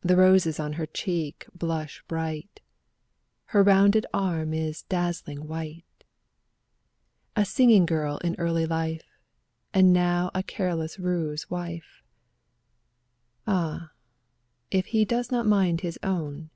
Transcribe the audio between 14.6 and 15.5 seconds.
if he does not